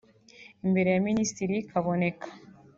[0.65, 2.27] Imbere ya Minisitiri Kaboneka